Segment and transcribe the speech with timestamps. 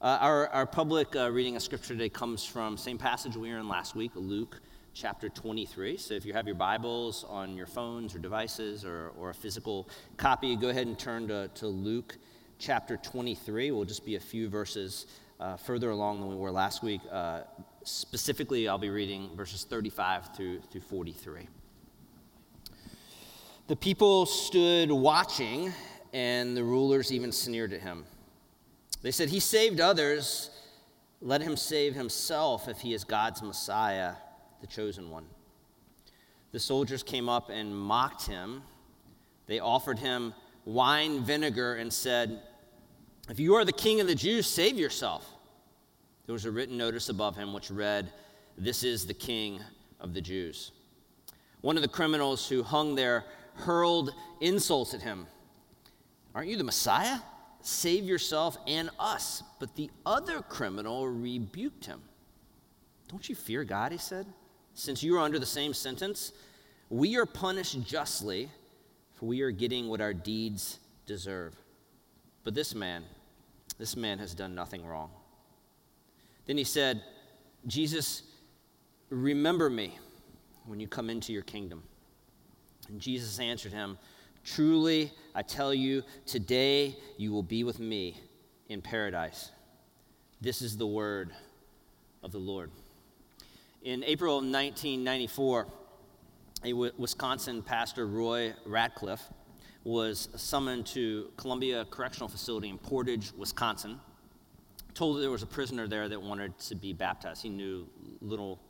[0.00, 3.58] Uh, our, our public uh, reading of scripture today comes from same passage we were
[3.58, 4.60] in last week, Luke
[4.92, 5.96] chapter 23.
[5.96, 9.88] So if you have your Bibles on your phones or devices or, or a physical
[10.16, 12.18] copy, go ahead and turn to, to Luke
[12.58, 13.70] chapter 23.
[13.70, 15.06] We'll just be a few verses
[15.40, 17.00] uh, further along than we were last week.
[17.10, 17.42] Uh,
[17.84, 21.48] specifically, I'll be reading verses 35 through, through 43.
[23.68, 25.72] The people stood watching,
[26.12, 28.04] and the rulers even sneered at him.
[29.04, 30.50] They said, He saved others.
[31.20, 34.14] Let him save himself if he is God's Messiah,
[34.60, 35.26] the chosen one.
[36.52, 38.62] The soldiers came up and mocked him.
[39.46, 40.34] They offered him
[40.64, 42.40] wine vinegar and said,
[43.28, 45.28] If you are the king of the Jews, save yourself.
[46.26, 48.10] There was a written notice above him which read,
[48.56, 49.60] This is the king
[50.00, 50.72] of the Jews.
[51.60, 53.24] One of the criminals who hung there
[53.54, 55.26] hurled insults at him.
[56.34, 57.18] Aren't you the Messiah?
[57.66, 59.42] Save yourself and us.
[59.58, 62.02] But the other criminal rebuked him.
[63.08, 64.26] Don't you fear God, he said,
[64.74, 66.32] since you are under the same sentence?
[66.90, 68.50] We are punished justly,
[69.14, 71.54] for we are getting what our deeds deserve.
[72.44, 73.02] But this man,
[73.78, 75.10] this man has done nothing wrong.
[76.44, 77.02] Then he said,
[77.66, 78.24] Jesus,
[79.08, 79.96] remember me
[80.66, 81.82] when you come into your kingdom.
[82.90, 83.96] And Jesus answered him,
[84.44, 88.20] Truly, I tell you, today you will be with me
[88.68, 89.50] in paradise.
[90.42, 91.32] This is the word
[92.22, 92.70] of the Lord.
[93.82, 95.66] In April 1994,
[96.62, 99.30] a Wisconsin pastor, Roy Ratcliffe,
[99.82, 103.98] was summoned to Columbia Correctional Facility in Portage, Wisconsin.
[104.92, 107.42] Told that there was a prisoner there that wanted to be baptized.
[107.42, 107.88] He knew
[108.20, 108.60] little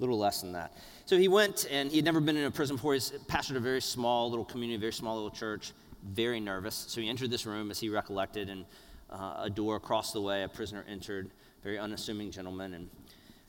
[0.00, 0.72] little less than that.
[1.04, 2.94] So he went, and he had never been in a prison before.
[2.94, 6.86] He's pastored a very small little community, very small little church, very nervous.
[6.88, 8.64] So he entered this room as he recollected, and
[9.10, 11.30] uh, a door across the way, a prisoner entered,
[11.62, 12.88] very unassuming gentleman, and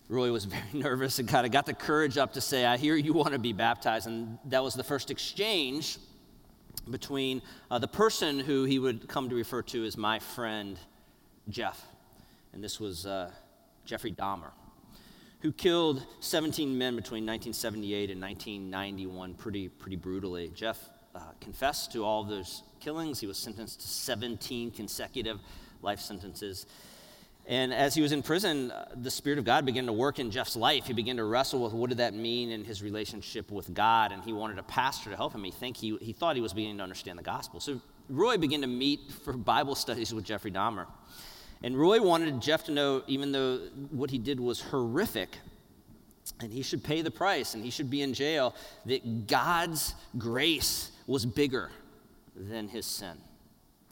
[0.10, 2.96] Roy was very nervous and kind of got the courage up to say, I hear
[2.96, 4.08] you want to be baptized.
[4.08, 5.98] And that was the first exchange
[6.90, 10.78] between uh, the person who he would come to refer to as my friend
[11.50, 11.86] Jeff.
[12.54, 13.32] And this was uh,
[13.86, 14.52] Jeffrey Dahmer
[15.42, 20.52] who killed 17 men between 1978 and 1991 pretty, pretty brutally.
[20.54, 23.20] Jeff uh, confessed to all of those killings.
[23.20, 25.40] He was sentenced to 17 consecutive
[25.82, 26.68] life sentences.
[27.48, 30.30] And as he was in prison, uh, the Spirit of God began to work in
[30.30, 30.86] Jeff's life.
[30.86, 34.24] He began to wrestle with what did that mean in his relationship with God, and
[34.24, 35.44] he wanted a pastor to help him.
[35.44, 37.60] He, think he, he thought he was beginning to understand the gospel.
[37.60, 40.86] So Roy began to meet for Bible studies with Jeffrey Dahmer.
[41.64, 43.58] And Roy wanted Jeff to know, even though
[43.92, 45.38] what he did was horrific,
[46.40, 48.56] and he should pay the price and he should be in jail,
[48.86, 51.70] that God's grace was bigger
[52.36, 53.18] than his sin.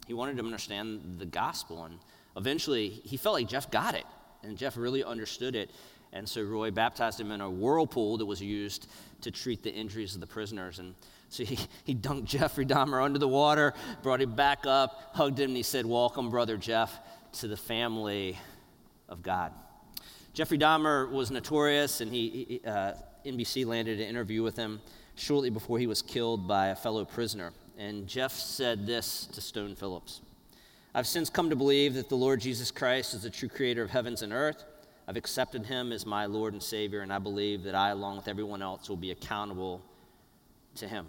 [0.06, 1.98] He wanted him to understand the gospel, and
[2.36, 4.06] eventually he felt like Jeff got it,
[4.42, 5.70] and Jeff really understood it.
[6.12, 8.88] And so Roy baptized him in a whirlpool that was used
[9.20, 10.80] to treat the injuries of the prisoners.
[10.80, 10.94] And
[11.28, 15.50] so he, he dunked Jeffrey Dahmer under the water, brought him back up, hugged him,
[15.50, 16.98] and he said, Welcome, brother Jeff
[17.32, 18.38] to the family
[19.08, 19.52] of God.
[20.32, 22.92] Jeffrey Dahmer was notorious, and he, uh,
[23.24, 24.80] NBC landed an interview with him
[25.16, 27.52] shortly before he was killed by a fellow prisoner.
[27.78, 30.20] And Jeff said this to Stone Phillips
[30.94, 33.90] I've since come to believe that the Lord Jesus Christ is the true creator of
[33.90, 34.64] heavens and earth.
[35.06, 38.28] I've accepted him as my Lord and Savior, and I believe that I, along with
[38.28, 39.82] everyone else, will be accountable
[40.76, 41.06] to him.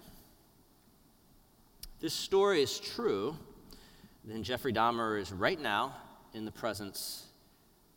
[2.00, 3.36] This story is true,
[4.24, 5.96] then Jeffrey Dahmer is right now
[6.34, 7.26] in the presence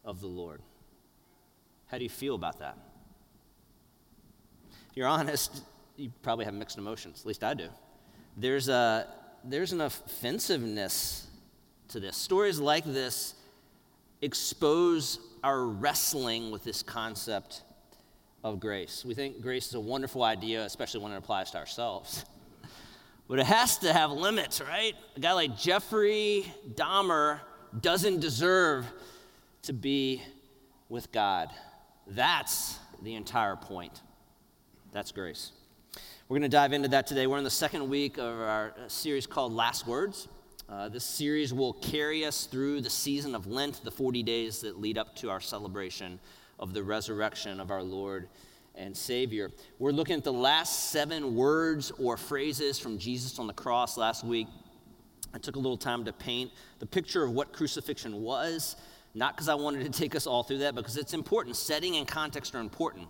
[0.05, 0.61] of the Lord.
[1.87, 2.77] How do you feel about that?
[4.91, 5.63] If you're honest,
[5.97, 7.21] you probably have mixed emotions.
[7.21, 7.69] At least I do.
[8.37, 9.07] There's, a,
[9.45, 11.27] there's an offensiveness
[11.89, 12.17] to this.
[12.17, 13.35] Stories like this
[14.23, 17.63] expose our wrestling with this concept
[18.43, 19.05] of grace.
[19.05, 22.25] We think grace is a wonderful idea, especially when it applies to ourselves.
[23.27, 24.93] But it has to have limits, right?
[25.17, 27.41] A guy like Jeffrey Dahmer
[27.81, 28.87] doesn't deserve
[29.63, 30.23] to be
[30.89, 31.51] with God.
[32.07, 34.01] That's the entire point.
[34.93, 35.53] That's grace.
[36.29, 37.27] We're going to dive into that today.
[37.27, 40.29] We're in the second week of our series called Last Words.
[40.69, 44.81] Uh, this series will carry us through the season of Lent, the 40 days that
[44.81, 46.19] lead up to our celebration
[46.59, 48.29] of the resurrection of our Lord
[48.75, 49.51] and Savior.
[49.79, 54.25] We're looking at the last seven words or phrases from Jesus on the cross last
[54.25, 54.47] week.
[55.35, 58.77] I took a little time to paint the picture of what crucifixion was,
[59.15, 61.57] not because I wanted to take us all through that, because it's important.
[61.57, 63.09] Setting and context are important.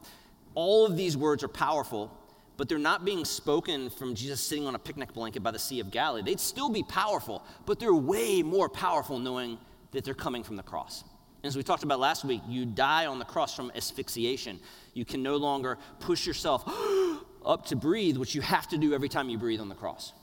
[0.55, 2.11] All of these words are powerful,
[2.57, 5.81] but they're not being spoken from Jesus sitting on a picnic blanket by the Sea
[5.81, 6.23] of Galilee.
[6.23, 9.59] They'd still be powerful, but they're way more powerful knowing
[9.93, 11.05] that they're coming from the cross.
[11.43, 14.61] As we talked about last week, you die on the cross from asphyxiation.
[14.95, 16.65] You can no longer push yourself
[17.45, 20.15] up to breathe, which you have to do every time you breathe on the cross.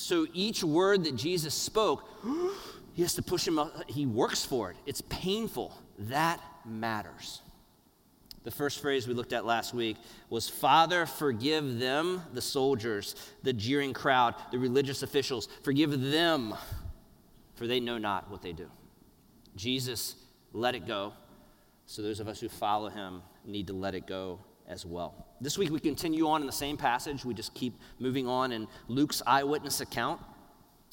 [0.00, 2.08] So each word that Jesus spoke,
[2.94, 3.88] he has to push him up.
[3.88, 4.78] He works for it.
[4.86, 5.76] It's painful.
[5.98, 7.42] That matters.
[8.42, 9.98] The first phrase we looked at last week
[10.30, 15.48] was Father, forgive them, the soldiers, the jeering crowd, the religious officials.
[15.62, 16.54] Forgive them,
[17.54, 18.70] for they know not what they do.
[19.54, 20.16] Jesus
[20.54, 21.12] let it go.
[21.84, 25.26] So those of us who follow him need to let it go as well.
[25.42, 27.24] This week we continue on in the same passage.
[27.24, 30.20] We just keep moving on in Luke's eyewitness account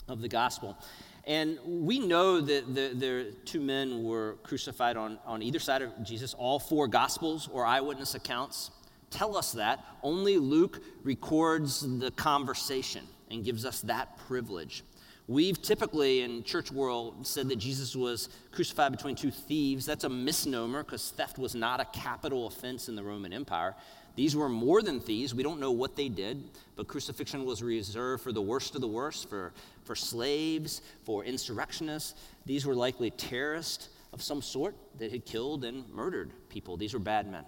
[0.07, 0.77] of the gospel.
[1.25, 6.01] And we know that the, the two men were crucified on, on either side of
[6.01, 6.33] Jesus.
[6.33, 8.71] All four gospels or eyewitness accounts
[9.09, 9.83] tell us that.
[10.01, 14.85] Only Luke records the conversation and gives us that privilege.
[15.27, 19.85] We've typically in church world said that Jesus was crucified between two thieves.
[19.85, 23.75] That's a misnomer because theft was not a capital offense in the Roman Empire.
[24.17, 25.35] These were more than thieves.
[25.35, 26.43] We don't know what they did,
[26.75, 29.53] but crucifixion was reserved for the worst of the worst, for,
[29.83, 32.15] for slaves, for insurrectionists.
[32.47, 36.77] These were likely terrorists of some sort that had killed and murdered people.
[36.77, 37.45] These were bad men.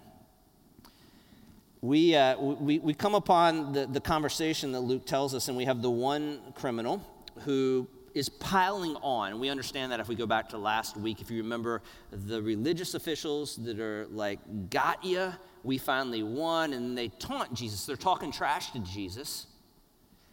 [1.80, 5.64] We, uh, we, we come upon the, the conversation that Luke tells us, and we
[5.64, 7.04] have the one criminal
[7.40, 9.40] who is piling on.
[9.40, 11.82] We understand that if we go back to last week, if you remember
[12.12, 14.38] the religious officials that are like,
[14.70, 15.32] got ya,
[15.62, 17.86] we finally won, and they taunt Jesus.
[17.86, 19.46] They're talking trash to Jesus.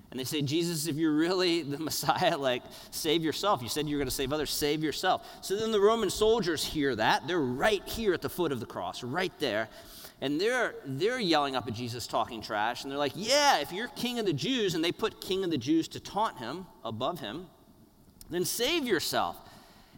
[0.09, 3.61] And they say, Jesus, if you're really the Messiah, like, save yourself.
[3.61, 5.27] You said you're going to save others, save yourself.
[5.41, 7.27] So then the Roman soldiers hear that.
[7.27, 9.69] They're right here at the foot of the cross, right there.
[10.19, 12.83] And they're, they're yelling up at Jesus, talking trash.
[12.83, 15.51] And they're like, Yeah, if you're king of the Jews, and they put king of
[15.51, 17.47] the Jews to taunt him above him,
[18.29, 19.37] then save yourself.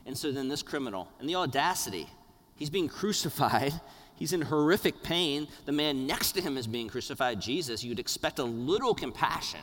[0.06, 2.08] And so then this criminal, and the audacity,
[2.56, 3.74] he's being crucified.
[4.20, 5.48] He's in horrific pain.
[5.66, 7.86] The man next to him is being crucified, Jesus.
[7.86, 9.62] You'd expect a little compassion,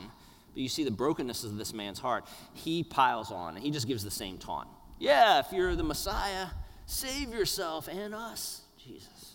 [0.55, 2.27] but you see the brokenness of this man's heart.
[2.55, 4.67] He piles on, and he just gives the same taunt.
[4.99, 6.47] Yeah, if you're the Messiah,
[6.87, 9.35] save yourself and us, Jesus.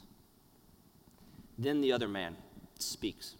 [1.59, 2.35] Then the other man
[2.79, 3.35] speaks.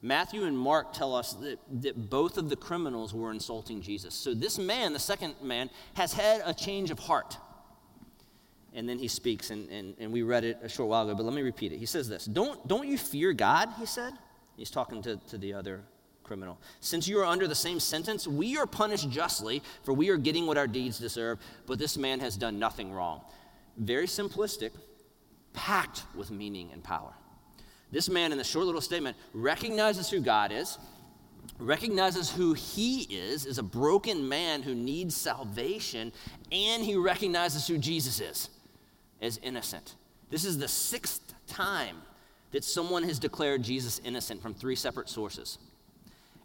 [0.00, 4.14] Matthew and Mark tell us that, that both of the criminals were insulting Jesus.
[4.14, 7.36] So this man, the second man, has had a change of heart.
[8.76, 11.24] And then he speaks, and, and, and we read it a short while ago, but
[11.24, 11.78] let me repeat it.
[11.78, 13.70] He says this Don't, don't you fear God?
[13.80, 14.12] He said.
[14.56, 15.82] He's talking to, to the other
[16.22, 16.58] criminal.
[16.80, 20.46] Since you are under the same sentence, we are punished justly, for we are getting
[20.46, 23.22] what our deeds deserve, but this man has done nothing wrong.
[23.78, 24.72] Very simplistic,
[25.54, 27.14] packed with meaning and power.
[27.92, 30.78] This man, in the short little statement, recognizes who God is,
[31.58, 36.12] recognizes who he is, is a broken man who needs salvation,
[36.50, 38.50] and he recognizes who Jesus is
[39.20, 39.94] as innocent.
[40.30, 41.96] This is the sixth time
[42.52, 45.58] that someone has declared Jesus innocent from three separate sources.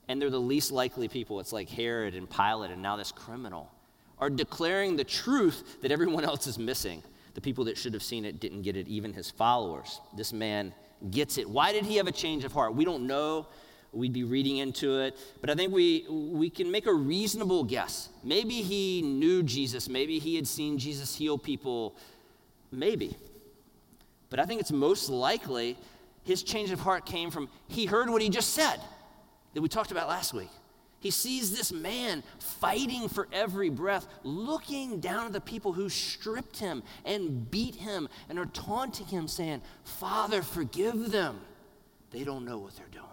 [0.08, 1.40] And they're the least likely people.
[1.40, 3.72] It's like Herod and Pilate and now this criminal
[4.20, 7.02] are declaring the truth that everyone else is missing.
[7.34, 10.00] The people that should have seen it didn't get it, even his followers.
[10.16, 10.74] This man
[11.10, 11.50] gets it.
[11.50, 12.76] Why did he have a change of heart?
[12.76, 13.48] We don't know.
[13.94, 15.18] We'd be reading into it.
[15.42, 18.10] But I think we, we can make a reasonable guess.
[18.24, 19.90] Maybe he knew Jesus.
[19.90, 21.96] Maybe he had seen Jesus heal people.
[22.72, 23.16] Maybe.
[24.30, 25.78] But I think it's most likely
[26.24, 28.78] his change of heart came from he heard what he just said
[29.54, 30.50] that we talked about last week.
[31.00, 36.60] He sees this man fighting for every breath, looking down at the people who stripped
[36.60, 41.42] him and beat him and are taunting him, saying, Father, forgive them.
[42.12, 43.06] They don't know what they're doing.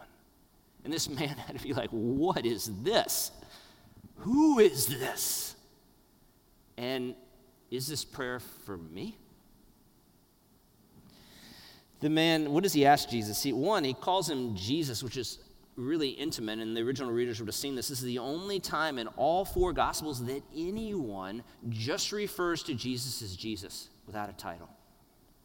[0.85, 3.33] And this man had to be like, What is this?
[4.17, 5.57] Who is this?
[6.77, 7.15] And
[7.71, 9.17] is this prayer for me?
[12.01, 13.39] The man, what does he ask Jesus?
[13.39, 15.39] See, one, he calls him Jesus, which is
[15.77, 17.89] really intimate, and the original readers would have seen this.
[17.89, 23.23] This is the only time in all four Gospels that anyone just refers to Jesus
[23.23, 24.69] as Jesus without a title.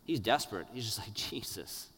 [0.04, 0.68] He's desperate.
[0.74, 1.90] He's just like, Jesus,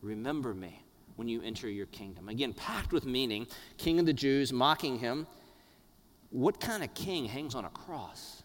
[0.00, 0.82] remember me
[1.16, 2.28] when you enter your kingdom.
[2.28, 3.46] Again, packed with meaning,
[3.76, 5.26] King of the Jews, mocking him.
[6.30, 8.41] What kind of king hangs on a cross?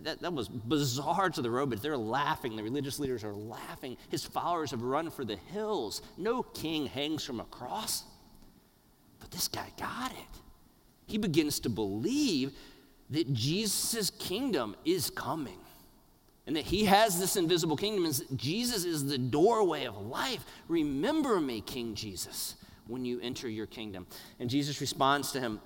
[0.00, 1.82] That, that was bizarre to the Romans.
[1.82, 2.56] They're laughing.
[2.56, 3.96] The religious leaders are laughing.
[4.08, 6.02] His followers have run for the hills.
[6.16, 8.04] No king hangs from a cross.
[9.20, 10.40] But this guy got it.
[11.06, 12.52] He begins to believe
[13.10, 15.58] that Jesus' kingdom is coming
[16.46, 18.04] and that he has this invisible kingdom.
[18.04, 20.44] And Jesus is the doorway of life.
[20.68, 24.06] Remember me, King Jesus, when you enter your kingdom.
[24.40, 25.60] And Jesus responds to him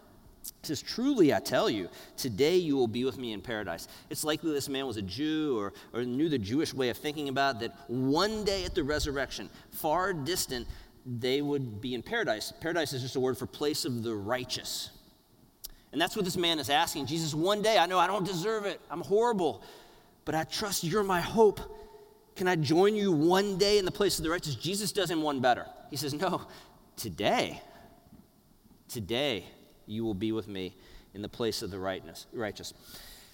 [0.62, 3.88] says, Truly, I tell you, today you will be with me in paradise.
[4.10, 7.28] It's likely this man was a Jew or, or knew the Jewish way of thinking
[7.28, 10.66] about that one day at the resurrection, far distant,
[11.06, 12.52] they would be in paradise.
[12.60, 14.90] Paradise is just a word for place of the righteous.
[15.92, 17.06] And that's what this man is asking.
[17.06, 19.62] Jesus, one day, I know I don't deserve it, I'm horrible,
[20.24, 21.60] but I trust you're my hope.
[22.36, 24.54] Can I join you one day in the place of the righteous?
[24.54, 25.66] Jesus does him one better.
[25.90, 26.42] He says, No,
[26.96, 27.62] today,
[28.88, 29.46] today
[29.88, 30.74] you will be with me
[31.14, 32.74] in the place of the righteous.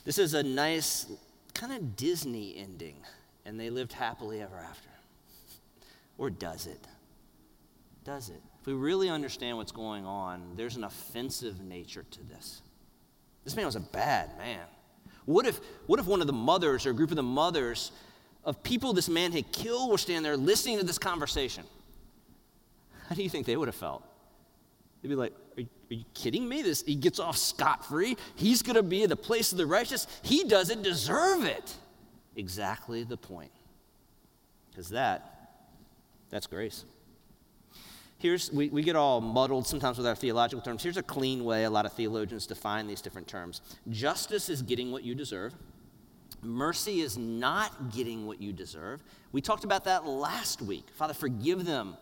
[0.04, 1.06] This is a nice,
[1.54, 2.96] kind of Disney ending,
[3.44, 4.88] and they lived happily ever after.
[6.16, 6.86] Or does it?
[8.04, 8.40] Does it?
[8.60, 12.62] If we really understand what's going on, there's an offensive nature to this.
[13.44, 14.60] This man was a bad man.
[15.26, 17.92] What if, what if one of the mothers or a group of the mothers
[18.44, 21.64] of people this man had killed were standing there listening to this conversation?
[23.08, 24.02] How do you think they would have felt?
[25.02, 25.62] They'd be like, Are,
[25.94, 26.62] are you kidding me?
[26.62, 28.16] This, he gets off scot free.
[28.34, 30.06] He's going to be in the place of the righteous.
[30.22, 31.74] He doesn't deserve it.
[32.36, 33.52] Exactly the point.
[34.70, 35.50] Because that,
[36.30, 36.84] that's grace.
[38.18, 40.82] Here's, we, we get all muddled sometimes with our theological terms.
[40.82, 43.60] Here's a clean way a lot of theologians define these different terms
[43.90, 45.52] justice is getting what you deserve,
[46.42, 49.02] mercy is not getting what you deserve.
[49.32, 50.86] We talked about that last week.
[50.94, 51.96] Father, forgive them.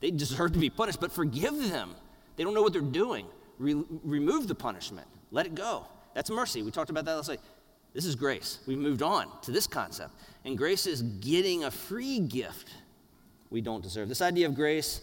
[0.00, 1.94] They deserve to be punished, but forgive them.
[2.36, 3.26] They don't know what they're doing.
[3.58, 5.86] Re- remove the punishment, let it go.
[6.14, 6.62] That's mercy.
[6.62, 7.40] We talked about that last week.
[7.94, 8.58] This is grace.
[8.66, 10.14] We've moved on to this concept.
[10.44, 12.70] And grace is getting a free gift
[13.50, 14.08] we don't deserve.
[14.08, 15.02] This idea of grace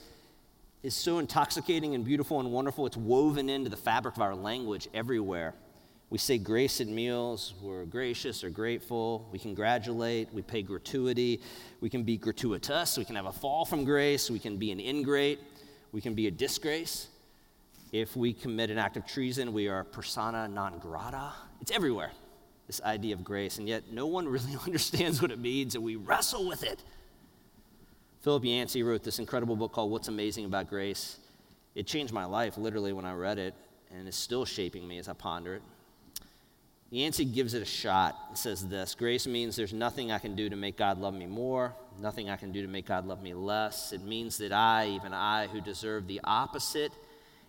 [0.82, 2.86] is so intoxicating and beautiful and wonderful.
[2.86, 5.54] It's woven into the fabric of our language everywhere.
[6.10, 11.40] We say grace at meals, we're gracious or grateful, we congratulate, we pay gratuity,
[11.82, 14.80] we can be gratuitous, we can have a fall from grace, we can be an
[14.80, 15.40] ingrate,
[15.92, 17.10] we can be a disgrace.
[17.92, 21.34] If we commit an act of treason, we are persona non grata.
[21.62, 22.12] It's everywhere,
[22.68, 25.96] this idea of grace, and yet no one really understands what it means, and we
[25.96, 26.84] wrestle with it.
[28.22, 31.18] Philip Yancey wrote this incredible book called What's Amazing About Grace.
[31.74, 33.56] It changed my life literally when I read it,
[33.92, 35.62] and it's still shaping me as I ponder it.
[36.92, 38.16] Yancey gives it a shot.
[38.32, 41.28] It says this Grace means there's nothing I can do to make God love me
[41.28, 43.94] more, nothing I can do to make God love me less.
[43.94, 46.92] It means that I, even I, who deserve the opposite,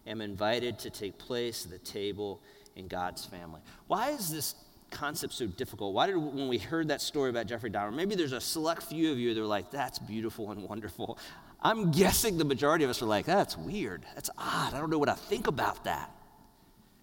[0.07, 2.41] am invited to take place at the table
[2.77, 3.61] in God's family.
[3.87, 4.55] Why is this
[4.91, 5.95] concept so difficult?
[5.95, 9.13] Why did, when we heard that story about Jeffrey Dahmer, maybe there's a select few
[9.13, 11.19] of you that are like, that's beautiful and wonderful.
[11.63, 14.05] I'm guessing the majority of us are like, that's weird.
[14.15, 14.75] That's odd.
[14.75, 16.11] I don't know what I think about that.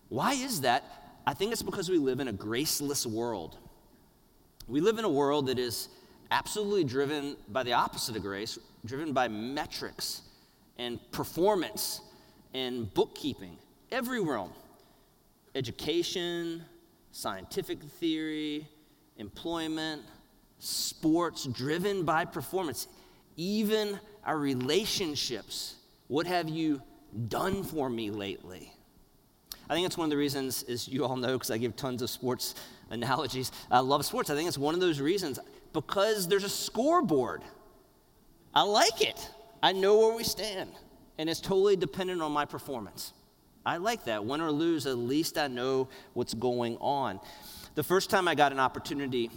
[0.10, 0.84] Why is that?
[1.26, 3.58] I think it's because we live in a graceless world.
[4.68, 5.90] We live in a world that is
[6.32, 10.22] absolutely driven by the opposite of grace, driven by metrics
[10.78, 12.02] and performance
[12.54, 13.58] and bookkeeping.
[13.92, 14.52] Every realm
[15.56, 16.64] education,
[17.12, 18.68] scientific theory,
[19.18, 20.04] employment,
[20.60, 22.88] sports driven by performance,
[23.36, 25.76] even our relationships.
[26.08, 26.82] What have you
[27.28, 28.72] done for me lately?
[29.70, 32.02] I think it's one of the reasons, as you all know, because I give tons
[32.02, 32.56] of sports
[32.90, 33.52] analogies.
[33.70, 34.30] I love sports.
[34.30, 35.40] I think it's one of those reasons
[35.74, 37.42] because there's a scoreboard.
[38.54, 39.30] I like it.
[39.62, 40.72] I know where we stand,
[41.18, 43.14] and it's totally dependent on my performance.
[43.66, 44.24] I like that.
[44.24, 47.20] Win or lose, at least I know what's going on.
[47.76, 49.30] The first time I got an opportunity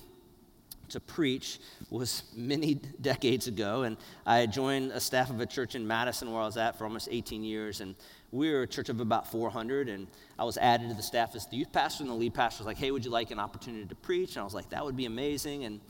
[0.91, 1.59] to preach
[1.89, 3.97] was many decades ago, and
[4.27, 7.09] I joined a staff of a church in Madison where I was at for almost
[7.11, 7.95] 18 years, and
[8.31, 10.07] we were a church of about 400, and
[10.39, 12.67] I was added to the staff as the youth pastor, and the lead pastor was
[12.67, 14.37] like, hey, would you like an opportunity to preach?
[14.37, 15.81] And I was like, that would be amazing, and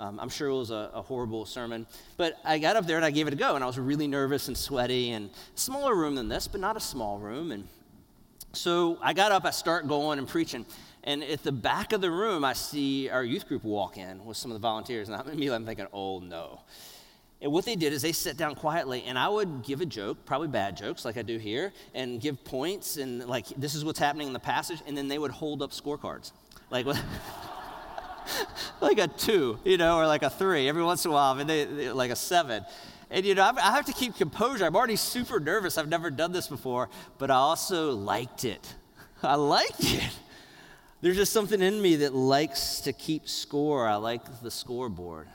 [0.00, 3.04] um, I'm sure it was a, a, horrible sermon, but I got up there and
[3.04, 6.16] I gave it a go, and I was really nervous and sweaty, and smaller room
[6.16, 7.68] than this, but not a small room, and
[8.52, 10.66] so I got up, I start going and preaching.
[11.04, 14.36] And at the back of the room, I see our youth group walk in with
[14.36, 15.08] some of the volunteers.
[15.08, 16.60] And I'm immediately I'm thinking, oh no.
[17.40, 20.18] And what they did is they sat down quietly, and I would give a joke,
[20.26, 23.98] probably bad jokes like I do here, and give points, and like, this is what's
[23.98, 24.82] happening in the passage.
[24.86, 26.32] And then they would hold up scorecards.
[26.70, 26.86] Like,
[28.80, 31.48] like a two, you know, or like a three every once in a while, and
[31.48, 32.64] they, they like a seven.
[33.10, 34.64] And you know, I have to keep composure.
[34.64, 35.76] I'm already super nervous.
[35.78, 38.74] I've never done this before, but I also liked it.
[39.22, 40.10] I liked it.
[41.02, 43.86] There's just something in me that likes to keep score.
[43.88, 45.28] I like the scoreboard.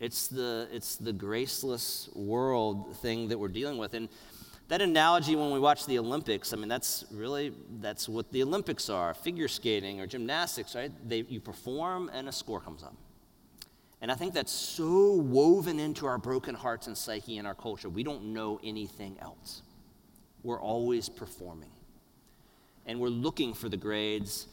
[0.00, 3.94] It's the, it's the graceless world thing that we're dealing with.
[3.94, 4.08] And
[4.68, 8.88] that analogy when we watch the Olympics, I mean, that's really, that's what the Olympics
[8.88, 9.14] are.
[9.14, 10.90] Figure skating or gymnastics, right?
[11.06, 12.94] They, you perform and a score comes up.
[14.00, 17.88] And I think that's so woven into our broken hearts and psyche in our culture.
[17.88, 19.62] We don't know anything else.
[20.42, 21.70] We're always performing.
[22.86, 24.46] and we're looking for the grades.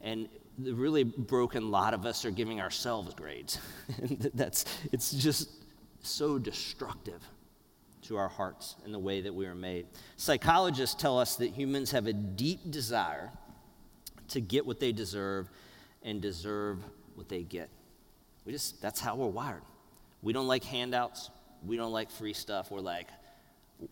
[0.00, 0.28] And
[0.58, 3.58] the really broken lot of us are giving ourselves grades.
[4.34, 5.50] That's, it's just
[6.02, 7.22] so destructive
[8.02, 9.86] to our hearts and the way that we are made.
[10.16, 13.30] Psychologists tell us that humans have a deep desire
[14.28, 15.48] to get what they deserve
[16.02, 16.78] and deserve
[17.14, 17.68] what they get.
[18.44, 19.62] We just, that's how we're wired.
[20.22, 21.30] We don't like handouts.
[21.66, 22.70] We don't like free stuff.
[22.70, 23.08] We're like,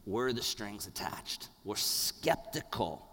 [0.05, 1.49] where are the strings attached?
[1.65, 3.07] We're skeptical.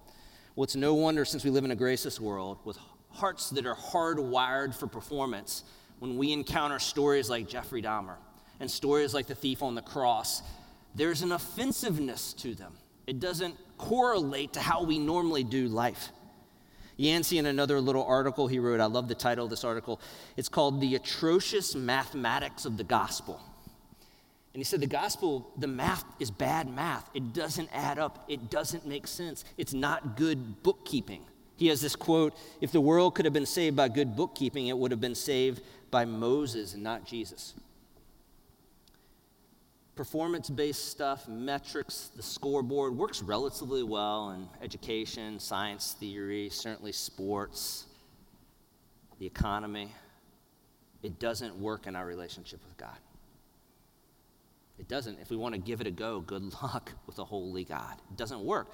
[0.56, 2.78] Well, it's no wonder since we live in a graceless world with
[3.10, 5.64] hearts that are hardwired for performance
[6.00, 8.16] when we encounter stories like Jeffrey Dahmer
[8.60, 10.42] and stories like the thief on the cross,
[10.96, 12.74] there's an offensiveness to them.
[13.06, 16.10] It doesn't correlate to how we normally do life.
[16.98, 20.00] Yancey, in another little article he wrote, I love the title of this article.
[20.38, 23.42] It's called The Atrocious Mathematics of the Gospel.
[24.54, 27.10] And he said, The gospel, the math is bad math.
[27.14, 29.44] It doesn't add up, it doesn't make sense.
[29.58, 31.25] It's not good bookkeeping.
[31.58, 34.78] He has this quote If the world could have been saved by good bookkeeping, it
[34.78, 35.62] would have been saved
[35.92, 37.54] by Moses and not Jesus
[39.96, 47.86] performance based stuff, metrics, the scoreboard works relatively well in education, science theory, certainly sports,
[49.20, 49.92] the economy.
[51.02, 52.98] It doesn't work in our relationship with God.
[54.78, 55.20] It doesn't.
[55.20, 57.96] If we want to give it a go, good luck with a holy God.
[58.12, 58.72] It doesn't work.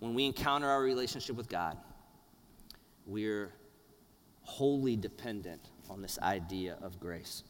[0.00, 1.76] When we encounter our relationship with God,
[3.06, 3.52] we're
[4.42, 5.60] wholly dependent
[5.90, 7.42] on this idea of grace.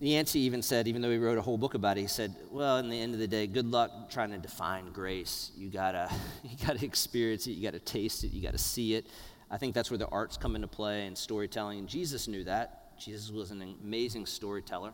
[0.00, 2.78] Yancey even said, even though he wrote a whole book about it, he said, "Well,
[2.78, 5.52] in the end of the day, good luck trying to define grace.
[5.56, 6.10] You gotta,
[6.42, 7.52] you gotta experience it.
[7.52, 8.32] You gotta taste it.
[8.32, 9.06] You gotta see it.
[9.50, 11.78] I think that's where the arts come into play and storytelling.
[11.78, 12.98] And Jesus knew that.
[12.98, 14.92] Jesus was an amazing storyteller.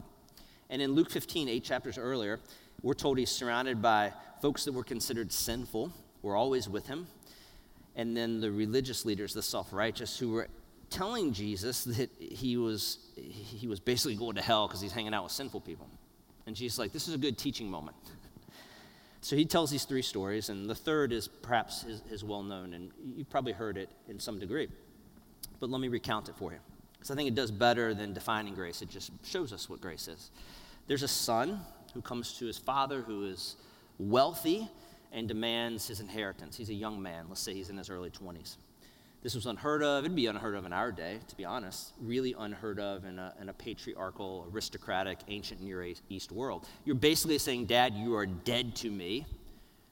[0.69, 2.41] And in Luke 15, eight chapters earlier,
[2.83, 5.93] we're told he's surrounded by folks that were considered sinful.
[6.23, 7.07] Were always with him,
[7.97, 10.49] and then the religious leaders, the self-righteous, who were
[10.91, 15.25] telling Jesus that he was, he was basically going to hell because he's hanging out
[15.25, 15.89] with sinful people.
[16.47, 17.97] And Jesus like, this is a good teaching moment.
[19.23, 22.91] So he tells these three stories, and the third is perhaps his well known, and
[23.15, 24.69] you've probably heard it in some degree.
[25.61, 26.59] But let me recount it for you,
[26.95, 28.81] because I think it does better than defining grace.
[28.81, 30.31] It just shows us what grace is.
[30.87, 31.61] There's a son
[31.93, 33.57] who comes to his father who is
[33.99, 34.71] wealthy
[35.13, 36.57] and demands his inheritance.
[36.57, 38.57] He's a young man, let's say he's in his early 20s.
[39.23, 40.05] This was unheard of.
[40.05, 41.93] It'd be unheard of in our day, to be honest.
[42.01, 46.67] Really unheard of in a, in a patriarchal, aristocratic, ancient Near East world.
[46.87, 49.27] You're basically saying, Dad, you are dead to me.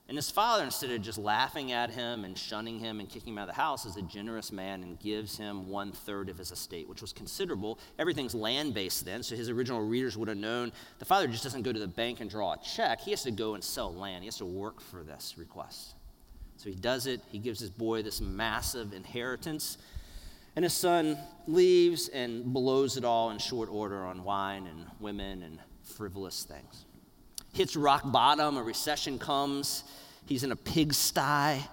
[0.09, 3.39] And his father, instead of just laughing at him and shunning him and kicking him
[3.39, 6.51] out of the house, is a generous man and gives him one third of his
[6.51, 7.79] estate, which was considerable.
[7.99, 11.61] Everything's land based then, so his original readers would have known the father just doesn't
[11.61, 13.03] go to the bank and draw a check.
[13.03, 15.98] He has to go and sell land, he has to work for this request.
[16.59, 17.21] So he does it.
[17.29, 19.79] He gives his boy this massive inheritance.
[20.57, 21.17] And his son
[21.47, 26.85] leaves and blows it all in short order on wine and women and frivolous things.
[27.53, 29.85] Hits rock bottom, a recession comes.
[30.27, 31.65] He's in a pigsty.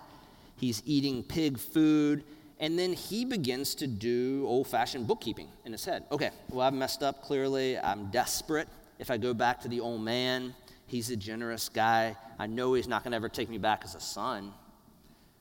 [0.58, 2.24] He's eating pig food.
[2.60, 6.04] And then he begins to do old fashioned bookkeeping in his head.
[6.12, 7.78] Okay, well, I've messed up clearly.
[7.80, 8.68] I'm desperate.
[9.00, 10.54] If I go back to the old man,
[10.86, 12.16] he's a generous guy.
[12.38, 14.54] I know he's not going to ever take me back as a son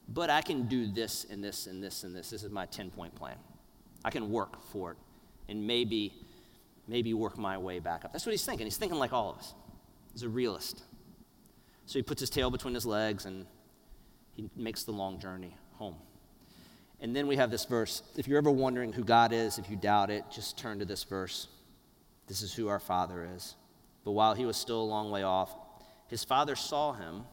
[0.08, 2.30] but I can do this and this and this and this.
[2.30, 3.36] This is my 10 point plan.
[4.04, 4.98] I can work for it
[5.48, 6.12] and maybe,
[6.86, 8.12] maybe work my way back up.
[8.12, 8.66] That's what he's thinking.
[8.66, 9.54] He's thinking like all of us.
[10.12, 10.82] He's a realist.
[11.86, 13.46] So he puts his tail between his legs and
[14.32, 15.96] he makes the long journey home.
[17.00, 18.02] And then we have this verse.
[18.16, 21.04] If you're ever wondering who God is, if you doubt it, just turn to this
[21.04, 21.48] verse.
[22.26, 23.56] This is who our Father is.
[24.04, 25.54] But while he was still a long way off,
[26.08, 27.24] his father saw him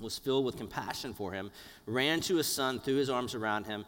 [0.00, 1.50] was filled with compassion for him,
[1.86, 3.84] ran to his son, threw his arms around him,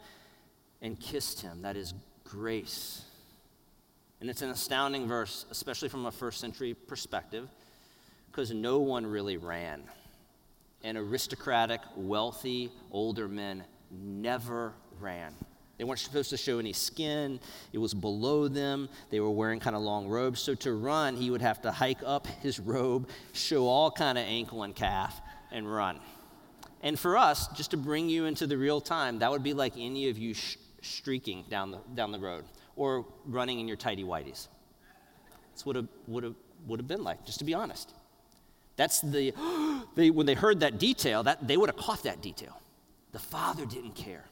[0.81, 1.61] and kissed him.
[1.61, 1.93] That is
[2.23, 3.03] grace.
[4.21, 7.47] And it's an astounding verse, especially from a first century perspective,
[8.31, 9.83] because no one really ran.
[10.83, 15.33] And aristocratic, wealthy, older men never ran.
[15.77, 17.39] They weren't supposed to show any skin.
[17.71, 18.89] It was below them.
[19.09, 20.41] They were wearing kind of long robes.
[20.41, 24.25] So to run, he would have to hike up his robe, show all kind of
[24.25, 25.99] ankle and calf, and run.
[26.81, 29.73] And for us, just to bring you into the real time, that would be like
[29.77, 34.03] any of you sh- streaking down the, down the road or running in your tidy
[34.03, 34.47] whities.
[35.51, 36.35] That's what it would have,
[36.67, 37.93] would have been like, just to be honest.
[38.77, 39.33] That's the,
[39.95, 42.61] they, when they heard that detail, that, they would have caught that detail.
[43.11, 44.23] The father didn't care.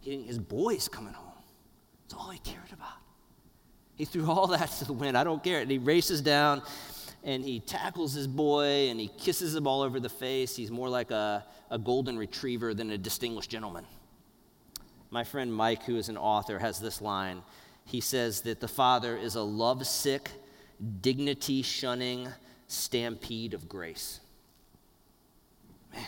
[0.00, 1.26] He didn't, his boy's coming home.
[2.04, 2.88] That's all he cared about.
[3.94, 5.18] He threw all that to the wind.
[5.18, 5.60] I don't care.
[5.60, 6.62] And he races down
[7.22, 10.56] and he tackles his boy and he kisses him all over the face.
[10.56, 13.84] He's more like a, a golden retriever than a distinguished gentleman.
[15.10, 17.42] My friend Mike, who is an author, has this line.
[17.84, 20.30] He says that the father is a lovesick,
[21.00, 22.28] dignity shunning
[22.68, 24.20] stampede of grace.
[25.92, 26.06] Man.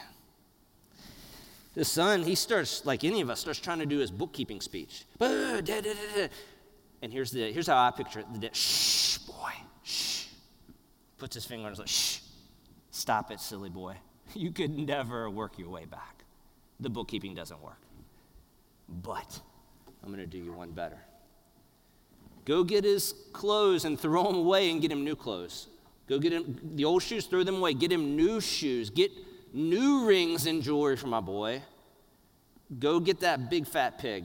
[1.74, 5.04] The son, he starts, like any of us, starts trying to do his bookkeeping speech.
[5.20, 8.54] And here's, the, here's how I picture it.
[8.54, 9.11] Shh.
[11.22, 11.92] Puts his finger on his lips.
[11.92, 12.18] Shh.
[12.90, 13.94] Stop it, silly boy.
[14.34, 16.24] You could never work your way back.
[16.80, 17.80] The bookkeeping doesn't work.
[18.88, 19.40] But
[20.02, 20.98] I'm going to do you one better.
[22.44, 25.68] Go get his clothes and throw them away and get him new clothes.
[26.08, 27.74] Go get him the old shoes, throw them away.
[27.74, 28.90] Get him new shoes.
[28.90, 29.12] Get
[29.52, 31.62] new rings and jewelry for my boy.
[32.80, 34.24] Go get that big fat pig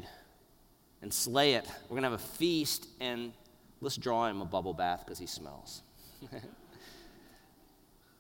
[1.04, 1.68] and slay it.
[1.84, 3.34] We're going to have a feast and
[3.82, 5.84] let's draw him a bubble bath because he smells.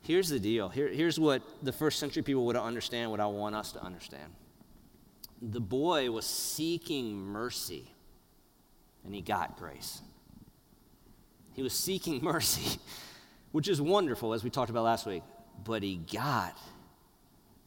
[0.07, 0.69] here's the deal.
[0.69, 4.31] Here, here's what the first century people would understand, what I want us to understand.
[5.41, 7.91] The boy was seeking mercy
[9.03, 10.01] and he got grace.
[11.53, 12.79] He was seeking mercy,
[13.51, 15.23] which is wonderful, as we talked about last week,
[15.65, 16.57] but he got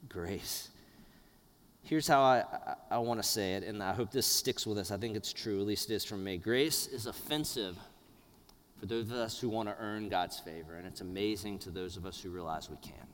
[0.08, 0.68] grace.
[1.82, 4.78] Here's how I, I, I want to say it, and I hope this sticks with
[4.78, 4.90] us.
[4.90, 6.38] I think it's true, at least it is from me.
[6.38, 7.76] Grace is offensive
[8.80, 11.98] for those of us who want to earn God's favor, and it's amazing to those
[11.98, 13.06] of us who realize we can.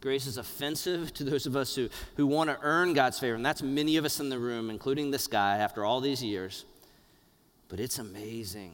[0.00, 3.44] Grace is offensive to those of us who, who want to earn God's favor, and
[3.44, 6.64] that's many of us in the room, including this guy, after all these years.
[7.68, 8.72] But it's amazing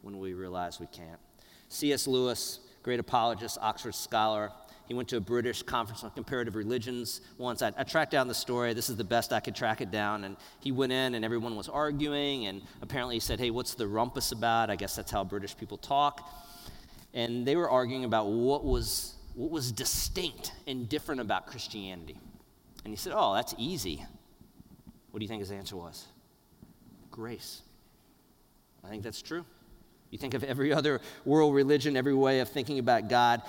[0.00, 1.20] when we realize we can't.
[1.68, 2.08] C.S.
[2.08, 4.50] Lewis, great apologist, Oxford scholar,
[4.86, 7.62] he went to a British conference on comparative religions once.
[7.62, 8.74] I, I, tracked down the story.
[8.74, 10.24] This is the best I could track it down.
[10.24, 12.46] And he went in, and everyone was arguing.
[12.46, 14.70] And apparently, he said, Hey, what's the rumpus about?
[14.70, 16.28] I guess that's how British people talk.
[17.14, 22.18] And they were arguing about what was, what was distinct and different about Christianity.
[22.84, 24.04] And he said, Oh, that's easy.
[25.10, 26.06] What do you think his answer was?
[27.10, 27.62] Grace.
[28.84, 29.44] I think that's true.
[30.10, 33.42] You think of every other world religion, every way of thinking about God,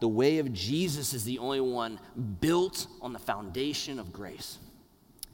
[0.00, 2.00] the way of Jesus is the only one
[2.40, 4.58] built on the foundation of grace.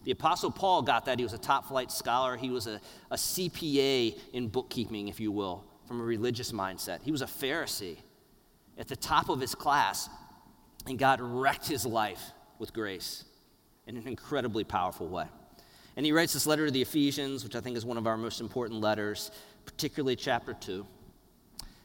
[0.05, 1.18] The Apostle Paul got that.
[1.18, 2.37] He was a top flight scholar.
[2.37, 7.02] He was a, a CPA in bookkeeping, if you will, from a religious mindset.
[7.02, 7.96] He was a Pharisee
[8.79, 10.09] at the top of his class,
[10.87, 12.22] and God wrecked his life
[12.59, 13.24] with grace
[13.87, 15.26] in an incredibly powerful way.
[15.96, 18.16] And he writes this letter to the Ephesians, which I think is one of our
[18.16, 19.31] most important letters,
[19.64, 20.87] particularly chapter 2.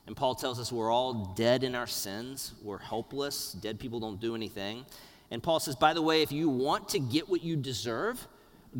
[0.07, 4.19] And Paul tells us we're all dead in our sins, we're helpless, dead people don't
[4.19, 4.85] do anything.
[5.29, 8.27] And Paul says, by the way, if you want to get what you deserve,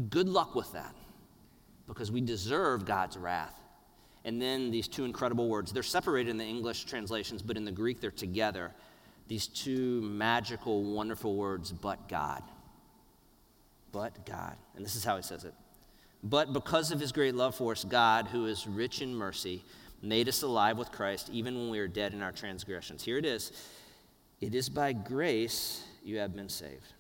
[0.10, 0.96] good luck with that,
[1.88, 3.56] because we deserve God's wrath.
[4.26, 7.72] And then these two incredible words, they're separated in the English translations, but in the
[7.72, 8.72] Greek they're together.
[9.28, 12.44] These two magical, wonderful words, but God
[13.92, 14.56] but God.
[14.76, 15.54] And this is how he says it.
[16.24, 19.64] But because of his great love for us, God, who is rich in mercy,
[20.02, 23.04] made us alive with Christ even when we were dead in our transgressions.
[23.04, 23.52] Here it is
[24.40, 26.94] It is by grace you have been saved.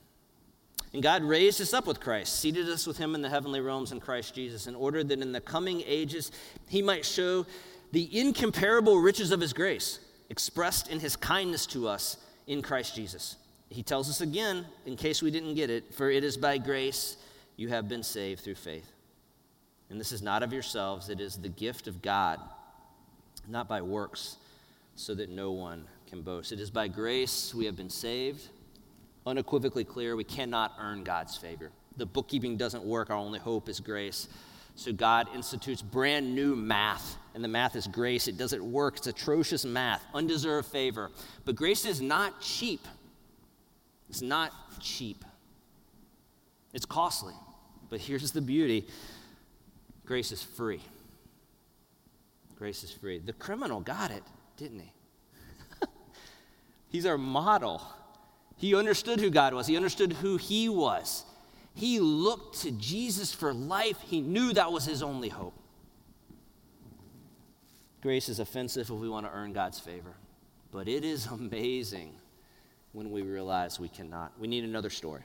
[0.93, 3.91] And God raised us up with Christ, seated us with him in the heavenly realms
[3.91, 6.31] in Christ Jesus, in order that in the coming ages
[6.67, 7.45] he might show
[7.93, 13.37] the incomparable riches of his grace, expressed in his kindness to us in Christ Jesus
[13.71, 17.15] he tells us again, in case we didn't get it, for it is by grace
[17.55, 18.91] you have been saved through faith.
[19.89, 22.39] And this is not of yourselves, it is the gift of God,
[23.47, 24.37] not by works,
[24.95, 26.51] so that no one can boast.
[26.51, 28.49] It is by grace we have been saved.
[29.25, 31.71] Unequivocally clear, we cannot earn God's favor.
[31.97, 34.27] The bookkeeping doesn't work, our only hope is grace.
[34.75, 38.27] So God institutes brand new math, and the math is grace.
[38.27, 41.11] It doesn't work, it's atrocious math, undeserved favor.
[41.45, 42.81] But grace is not cheap.
[44.09, 44.51] It's not
[44.81, 45.23] cheap,
[46.73, 47.33] it's costly.
[47.89, 48.87] But here's the beauty
[50.05, 50.81] grace is free.
[52.61, 53.17] Grace is free.
[53.17, 54.21] The criminal got it,
[54.55, 54.93] didn't he?
[56.89, 57.81] He's our model.
[58.55, 61.25] He understood who God was, he understood who he was.
[61.73, 65.55] He looked to Jesus for life, he knew that was his only hope.
[68.03, 70.13] Grace is offensive if we want to earn God's favor,
[70.71, 72.13] but it is amazing
[72.91, 74.33] when we realize we cannot.
[74.39, 75.23] We need another story.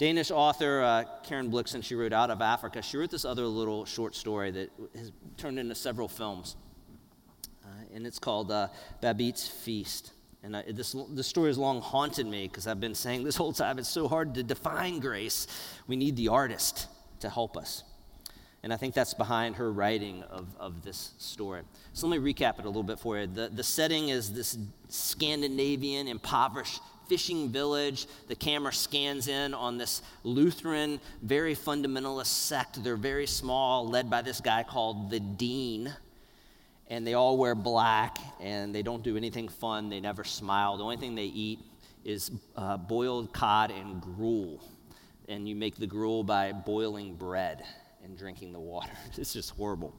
[0.00, 2.80] Danish author uh, Karen Blixen, she wrote Out of Africa.
[2.80, 6.56] She wrote this other little short story that has turned into several films.
[7.62, 8.68] Uh, and it's called uh,
[9.02, 10.12] Feast.
[10.42, 13.78] And this, this story has long haunted me because I've been saying this whole time
[13.78, 15.46] it's so hard to define grace.
[15.86, 16.86] We need the artist
[17.20, 17.84] to help us.
[18.62, 21.60] And I think that's behind her writing of, of this story.
[21.92, 23.26] So let me recap it a little bit for you.
[23.26, 24.56] The, the setting is this
[24.88, 28.06] Scandinavian, impoverished fishing village.
[28.28, 32.84] The camera scans in on this Lutheran, very fundamentalist sect.
[32.84, 35.92] They're very small, led by this guy called the Dean.
[36.86, 39.88] And they all wear black and they don't do anything fun.
[39.88, 40.76] They never smile.
[40.76, 41.58] The only thing they eat
[42.04, 44.62] is uh, boiled cod and gruel.
[45.28, 47.64] And you make the gruel by boiling bread
[48.04, 48.92] and drinking the water.
[49.16, 49.92] It's just horrible.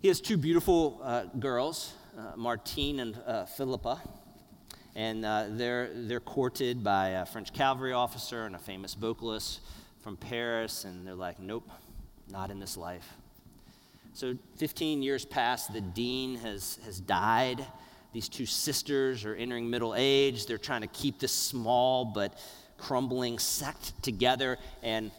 [0.00, 4.00] He has two beautiful uh, girls, uh, Martine and uh, Philippa,
[4.94, 9.60] and uh, they're, they're courted by a French cavalry officer and a famous vocalist
[10.00, 11.68] from Paris, and they're like, nope,
[12.30, 13.14] not in this life.
[14.14, 17.64] So 15 years pass, the dean has, has died.
[18.12, 20.46] These two sisters are entering middle age.
[20.46, 22.38] They're trying to keep this small but
[22.78, 25.10] crumbling sect together, and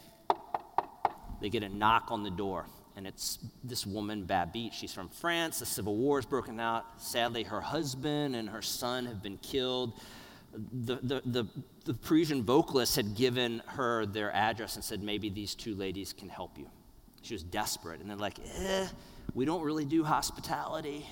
[1.41, 2.65] they get a knock on the door.
[2.95, 4.73] And it's this woman, Babette.
[4.73, 5.59] She's from France.
[5.59, 7.01] The Civil War has broken out.
[7.01, 9.93] Sadly, her husband and her son have been killed.
[10.73, 11.47] The, the, the,
[11.85, 16.27] the Parisian vocalist had given her their address and said, maybe these two ladies can
[16.27, 16.69] help you.
[17.21, 18.01] She was desperate.
[18.01, 18.87] And they're like, eh,
[19.33, 21.05] we don't really do hospitality.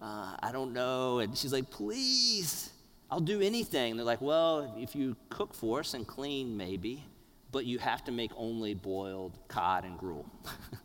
[0.00, 1.20] Uh, I don't know.
[1.20, 2.70] And she's like, please,
[3.10, 3.92] I'll do anything.
[3.92, 7.04] And they're like, well, if you cook for us and clean, maybe
[7.52, 10.26] but you have to make only boiled cod and gruel.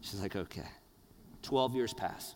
[0.00, 0.66] She's like, okay.
[1.42, 2.34] 12 years pass.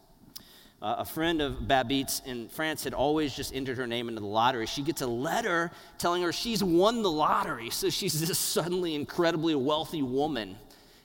[0.81, 4.27] Uh, a friend of Babette's in France had always just entered her name into the
[4.27, 4.67] lottery.
[4.67, 7.71] She gets a letter telling her she's won the lottery.
[7.71, 10.57] So she's this suddenly incredibly wealthy woman.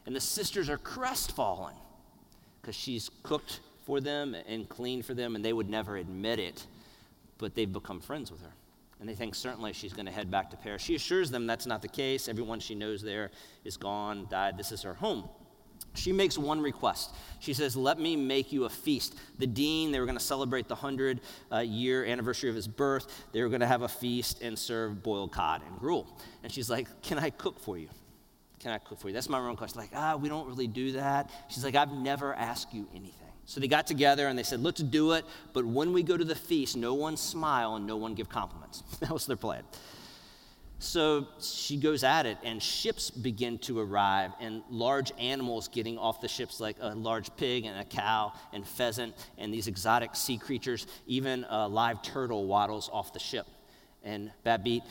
[0.05, 1.75] And the sisters are crestfallen
[2.61, 6.65] because she's cooked for them and cleaned for them, and they would never admit it,
[7.37, 8.51] but they've become friends with her
[8.99, 10.81] and they think certainly she's going to head back to Paris.
[10.81, 12.27] She assures them that's not the case.
[12.27, 13.31] Everyone she knows there
[13.63, 14.57] is gone, died.
[14.57, 15.29] This is her home.
[15.97, 17.13] She makes one request.
[17.39, 19.15] She says, Let me make you a feast.
[19.39, 23.25] The dean, they were going to celebrate the 100 uh, year anniversary of his birth.
[23.31, 26.07] They were going to have a feast and serve boiled cod and gruel.
[26.43, 27.89] And she's like, Can I cook for you?
[28.59, 29.13] Can I cook for you?
[29.13, 29.79] That's my own question.
[29.79, 31.29] Like, ah, we don't really do that.
[31.47, 33.27] She's like, I've never asked you anything.
[33.45, 36.25] So they got together and they said, let's do it, but when we go to
[36.25, 38.83] the feast, no one smile and no one give compliments.
[38.99, 39.63] that was their plan.
[40.79, 46.21] So she goes at it, and ships begin to arrive, and large animals getting off
[46.21, 50.37] the ships, like a large pig and a cow and pheasant, and these exotic sea
[50.37, 50.85] creatures.
[51.07, 53.47] Even a live turtle waddles off the ship.
[54.03, 54.83] And Babette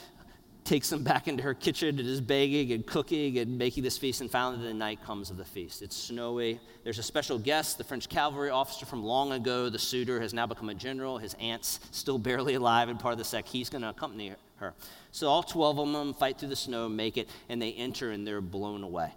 [0.65, 4.21] takes them back into her kitchen and is begging and cooking and making this feast.
[4.21, 5.83] And finally, the night comes of the feast.
[5.83, 6.61] It's snowy.
[6.83, 9.71] There's a special guest, the French cavalry officer from long ago.
[9.71, 11.19] The suitor has now become a general.
[11.19, 13.49] His aunt's still barely alive and part of the sect.
[13.49, 14.75] He's going to accompany her.
[15.13, 18.27] So all 12 of them fight through the snow, make it, and they enter and
[18.27, 19.13] they're blown away.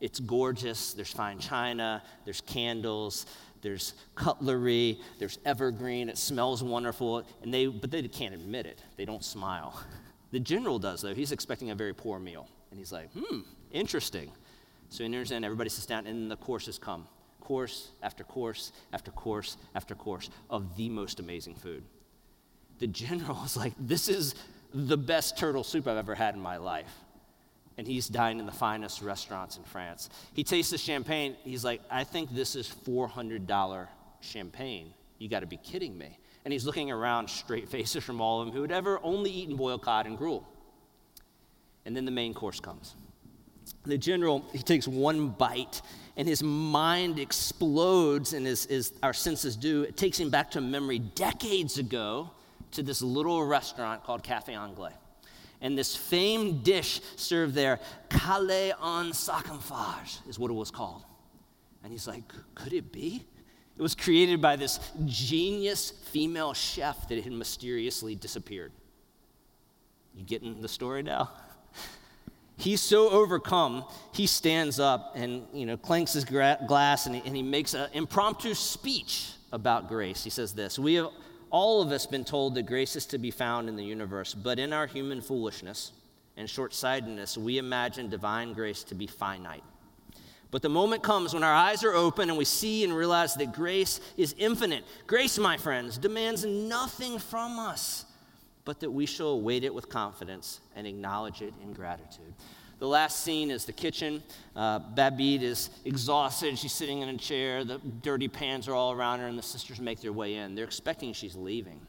[0.00, 0.92] It's gorgeous.
[0.92, 3.26] There's fine china, there's candles,
[3.62, 6.08] there's cutlery, there's evergreen.
[6.08, 8.82] It smells wonderful, and they, but they can't admit it.
[8.96, 9.80] They don't smile.
[10.30, 11.14] The general does, though.
[11.14, 12.48] He's expecting a very poor meal.
[12.70, 13.40] And he's like, hmm,
[13.72, 14.30] interesting.
[14.90, 17.06] So he enters in, everybody sits down, and the courses come.
[17.40, 21.82] Course after course after course after course of the most amazing food.
[22.78, 24.34] The general is like, this is
[24.72, 26.92] the best turtle soup I've ever had in my life.
[27.76, 30.10] And he's dined in the finest restaurants in France.
[30.32, 31.36] He tastes the champagne.
[31.44, 33.86] He's like, I think this is $400
[34.20, 34.92] champagne.
[35.18, 38.46] You got to be kidding me and he's looking around straight faces from all of
[38.46, 40.48] them who had ever only eaten boiled cod and gruel.
[41.84, 42.94] And then the main course comes.
[43.84, 45.82] The general, he takes one bite
[46.16, 50.58] and his mind explodes, and as, as our senses do, it takes him back to
[50.58, 52.30] a memory decades ago
[52.72, 54.94] to this little restaurant called Cafe Anglais.
[55.60, 61.04] And this famed dish served there, Cailles en sarcophage, is what it was called.
[61.82, 62.22] And he's like,
[62.54, 63.24] could it be?
[63.76, 68.72] It was created by this genius female chef that had mysteriously disappeared.
[70.14, 71.30] You getting the story now?
[72.56, 77.22] He's so overcome, he stands up and you know clanks his gra- glass and he,
[77.24, 80.24] and he makes an impromptu speech about grace.
[80.24, 81.10] He says this: We have
[81.50, 84.58] all of us been told that grace is to be found in the universe, but
[84.58, 85.92] in our human foolishness
[86.36, 89.64] and short-sightedness, we imagine divine grace to be finite.
[90.50, 93.52] But the moment comes when our eyes are open and we see and realize that
[93.52, 94.84] grace is infinite.
[95.06, 98.06] Grace, my friends, demands nothing from us,
[98.64, 102.32] but that we shall await it with confidence and acknowledge it in gratitude.
[102.78, 104.22] The last scene is the kitchen.
[104.54, 106.58] Uh, is exhausted.
[106.58, 107.64] She's sitting in a chair.
[107.64, 110.54] The dirty pans are all around her, and the sisters make their way in.
[110.54, 111.80] They're expecting she's leaving.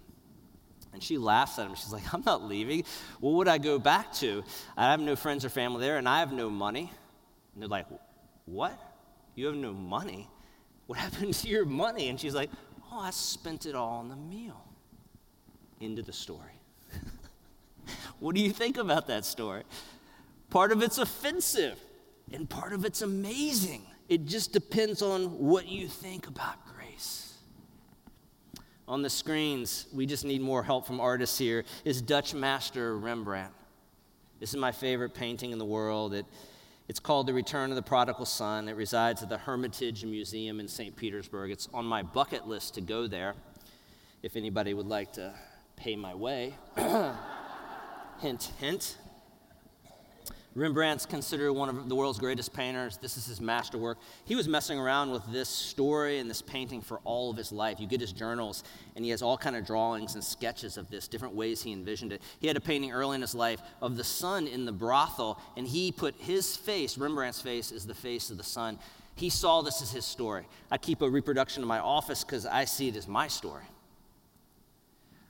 [0.91, 1.75] And she laughs at him.
[1.75, 2.83] She's like, I'm not leaving.
[3.19, 4.43] What would I go back to?
[4.75, 6.91] I have no friends or family there, and I have no money.
[7.53, 7.85] And they're like,
[8.45, 8.79] what?
[9.35, 10.27] You have no money.
[10.87, 12.09] What happened to your money?
[12.09, 12.49] And she's like,
[12.91, 14.65] Oh, I spent it all on the meal.
[15.79, 16.59] Into the story.
[18.19, 19.63] what do you think about that story?
[20.49, 21.79] Part of it's offensive,
[22.31, 23.83] and part of it's amazing.
[24.07, 27.35] It just depends on what you think about grace.
[28.87, 33.53] On the screens, we just need more help from artists here, is Dutch master Rembrandt.
[34.39, 36.15] This is my favorite painting in the world.
[36.15, 36.25] It,
[36.87, 38.67] it's called The Return of the Prodigal Son.
[38.67, 40.95] It resides at the Hermitage Museum in St.
[40.95, 41.51] Petersburg.
[41.51, 43.35] It's on my bucket list to go there
[44.23, 45.35] if anybody would like to
[45.75, 46.55] pay my way.
[48.21, 48.97] hint, hint.
[50.55, 52.97] Rembrandt's considered one of the world's greatest painters.
[52.97, 53.99] This is his masterwork.
[54.25, 57.79] He was messing around with this story and this painting for all of his life.
[57.79, 58.63] You get his journals,
[58.95, 62.11] and he has all kind of drawings and sketches of this, different ways he envisioned
[62.11, 62.23] it.
[62.39, 65.67] He had a painting early in his life of the son in the brothel, and
[65.67, 68.79] he put his face, Rembrandt's face, is the face of the son.
[69.15, 70.47] He saw this as his story.
[70.71, 73.65] I keep a reproduction in my office because I see it as my story.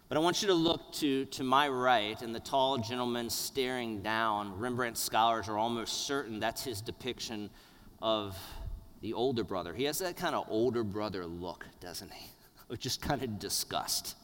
[0.10, 4.02] But I want you to look to, to my right, and the tall gentleman staring
[4.02, 4.58] down.
[4.58, 7.52] Rembrandt scholars are almost certain that's his depiction
[8.02, 8.36] of
[9.02, 9.72] the older brother.
[9.72, 12.26] He has that kind of older brother look, doesn't he?
[12.72, 14.16] Of just kind of disgust.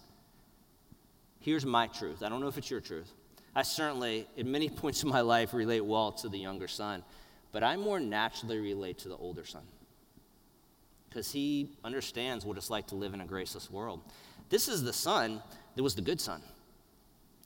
[1.39, 2.21] Here's my truth.
[2.21, 3.11] I don't know if it's your truth.
[3.55, 7.03] I certainly, at many points in my life, relate well to the younger son,
[7.51, 9.63] but I more naturally relate to the older son
[11.09, 14.01] because he understands what it's like to live in a graceless world.
[14.49, 15.41] This is the son
[15.75, 16.41] that was the good son.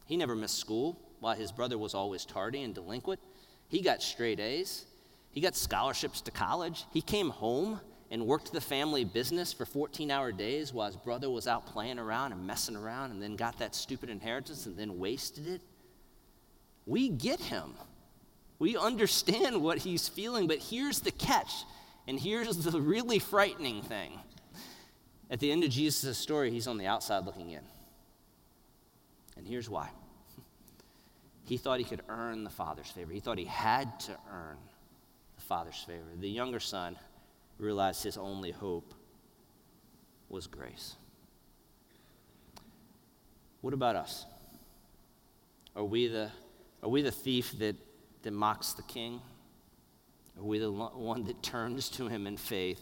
[0.05, 3.19] He never missed school while his brother was always tardy and delinquent.
[3.67, 4.85] He got straight A's.
[5.31, 6.85] He got scholarships to college.
[6.91, 7.79] He came home
[8.11, 11.99] and worked the family business for 14 hour days while his brother was out playing
[11.99, 15.61] around and messing around and then got that stupid inheritance and then wasted it.
[16.85, 17.75] We get him.
[18.57, 21.63] We understand what he's feeling, but here's the catch,
[22.07, 24.19] and here's the really frightening thing.
[25.29, 27.61] At the end of Jesus' story, he's on the outside looking in.
[29.39, 29.89] And here's why
[31.45, 34.57] he thought he could earn the Father's favor, he thought he had to earn
[35.35, 36.03] the Father's favor.
[36.19, 36.97] The younger son
[37.57, 38.93] realized his only hope
[40.27, 40.95] was grace.
[43.61, 44.25] What about us?
[45.75, 46.29] Are we the,
[46.83, 47.77] are we the thief that,
[48.23, 49.21] that mocks the king?
[50.37, 52.81] Are we the one that turns to him in faith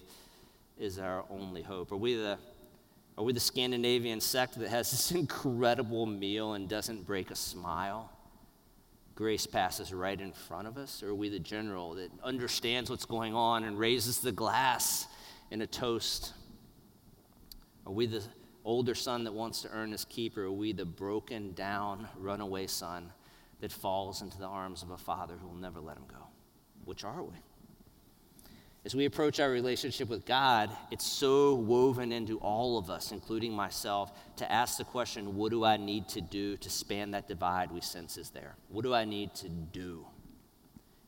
[0.79, 1.91] is our only hope?
[1.91, 2.39] Are we the
[3.17, 8.11] are we the Scandinavian sect that has this incredible meal and doesn't break a smile?
[9.15, 11.01] Grace passes right in front of us?
[11.01, 15.07] Or are we the general that understands what's going on and raises the glass
[15.49, 16.33] in a toast?
[17.87, 18.21] Are we the
[18.63, 22.67] older son that wants to earn his keep, or are we the broken down, runaway
[22.67, 23.11] son
[23.61, 26.27] that falls into the arms of a father who will never let him go?
[26.85, 27.33] Which are we?
[28.87, 33.51] As we approach our relationship with God, it's so woven into all of us, including
[33.51, 37.69] myself, to ask the question what do I need to do to span that divide
[37.69, 38.55] we sense is there?
[38.69, 40.05] What do I need to do?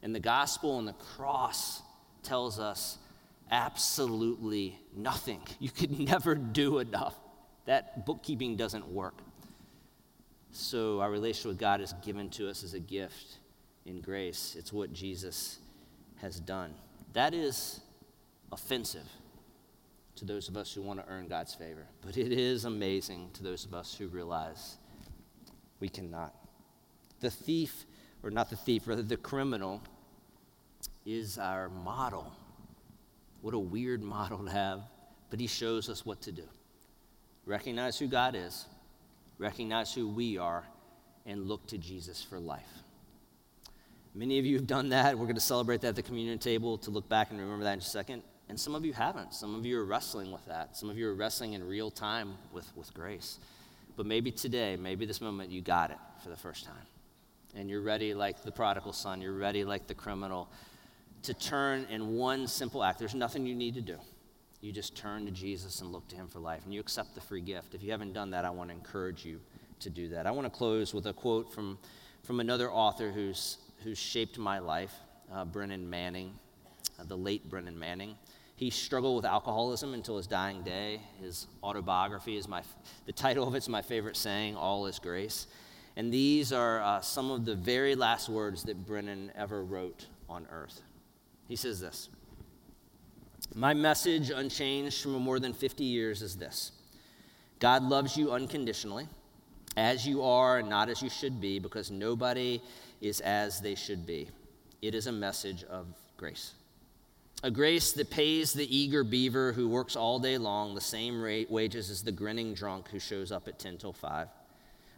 [0.04, 1.82] And the gospel and the cross
[2.22, 2.98] tells us
[3.50, 5.40] absolutely nothing.
[5.62, 7.16] You could never do enough.
[7.64, 9.20] That bookkeeping doesn't work.
[10.52, 13.38] So, our relationship with God is given to us as a gift
[13.86, 14.58] in grace.
[14.60, 15.60] It's what Jesus
[16.18, 16.74] has done.
[17.14, 17.82] That is
[18.52, 19.08] offensive
[20.16, 21.88] to those of us who want to earn God's favor.
[22.02, 24.78] But it is amazing to those of us who realize
[25.80, 26.34] we cannot.
[27.22, 27.86] The thief,
[28.22, 29.82] or not the thief, rather the criminal,
[31.06, 32.32] is our model.
[33.42, 34.82] What a weird model to have,
[35.30, 36.44] but he shows us what to do.
[37.46, 38.66] Recognize who God is,
[39.38, 40.66] recognize who we are,
[41.26, 42.84] and look to Jesus for life.
[44.16, 45.18] Many of you have done that.
[45.18, 47.74] We're going to celebrate that at the communion table to look back and remember that
[47.74, 48.24] in a second.
[48.50, 49.34] And some of you haven't.
[49.34, 50.76] Some of you are wrestling with that.
[50.76, 53.38] Some of you are wrestling in real time with, with grace.
[53.96, 56.76] But maybe today, maybe this moment, you got it for the first time.
[57.56, 60.50] And you're ready like the prodigal son, you're ready like the criminal
[61.24, 63.00] to turn in one simple act.
[63.00, 63.98] There's nothing you need to do.
[64.62, 67.22] You just turn to Jesus and look to him for life, and you accept the
[67.22, 67.76] free gift.
[67.76, 69.40] If you haven't done that, I want to encourage you
[69.80, 70.26] to do that.
[70.28, 71.78] I want to close with a quote from,
[72.24, 74.94] from another author who's who shaped my life,
[75.34, 76.34] uh, Brennan Manning,
[77.00, 78.16] uh, the late Brennan Manning.
[78.56, 81.02] He struggled with alcoholism until his dying day.
[81.22, 82.62] His autobiography is my,
[83.06, 85.48] the title of it's my favorite saying, All is Grace.
[85.96, 90.46] And these are uh, some of the very last words that Brennan ever wrote on
[90.52, 90.82] earth.
[91.48, 92.10] He says this
[93.56, 96.74] My message, unchanged from more than 50 years, is this
[97.60, 99.08] God loves you unconditionally,
[99.76, 102.62] as you are and not as you should be, because nobody
[103.02, 104.30] is as they should be.
[104.82, 105.88] It is a message of
[106.18, 106.54] grace.
[107.42, 111.50] A grace that pays the eager beaver who works all day long the same rate,
[111.50, 114.28] wages as the grinning drunk who shows up at 10 till 5.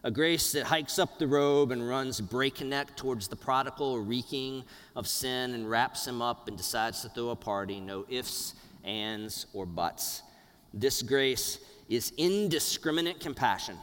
[0.04, 4.64] A grace that hikes up the robe and runs breakneck towards the prodigal, reeking
[4.95, 7.80] of sin, and wraps him up and decides to throw a party.
[7.80, 10.24] No ifs, ands, or buts.
[10.74, 13.78] This grace is indiscriminate compassion.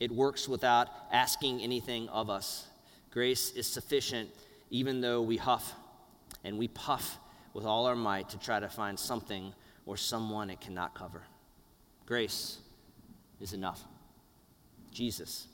[0.00, 2.66] It works without asking anything of us.
[3.10, 4.30] Grace is sufficient
[4.70, 5.74] even though we huff
[6.44, 7.18] and we puff
[7.54, 9.52] with all our might to try to find something
[9.86, 11.22] or someone it cannot cover.
[12.04, 12.58] Grace
[13.40, 13.82] is enough.
[14.92, 15.46] Jesus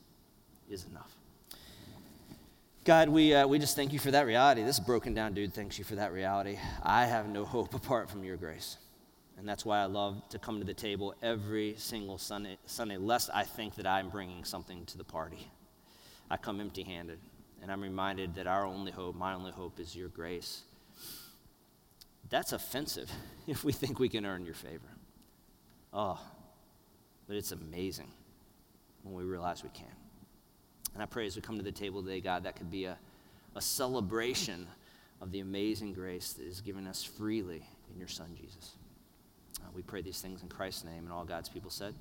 [0.68, 1.14] is enough.
[2.84, 4.64] God, we, uh, we just thank you for that reality.
[4.64, 6.58] This broken down dude thanks you for that reality.
[6.82, 8.76] I have no hope apart from your grace.
[9.38, 13.30] And that's why I love to come to the table every single Sunday, Sunday, lest
[13.32, 15.48] I think that I'm bringing something to the party.
[16.30, 17.18] I come empty handed,
[17.62, 20.62] and I'm reminded that our only hope, my only hope, is your grace.
[22.28, 23.10] That's offensive
[23.46, 24.88] if we think we can earn your favor.
[25.92, 26.20] Oh,
[27.28, 28.10] but it's amazing
[29.04, 29.86] when we realize we can.
[30.94, 32.98] And I pray as we come to the table today, God, that could be a,
[33.54, 34.66] a celebration
[35.20, 38.72] of the amazing grace that is given us freely in your Son, Jesus.
[39.60, 41.94] Uh, we pray these things in Christ's name, and all God's people said.